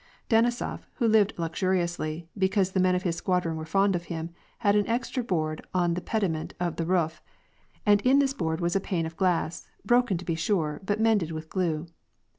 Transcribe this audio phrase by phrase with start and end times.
[0.31, 4.31] Denisof, who lived luxuriously, because the men of his squad ron were fond of him,
[4.57, 7.21] had an extra board in the pediment of the roof,
[7.85, 11.29] and in this board was a pane of glass, broken to be sure, but mended
[11.29, 11.85] with glue.